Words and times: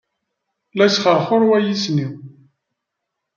La 0.77 0.85
yesxerxur 0.87 1.41
wayis-nni. 1.49 2.07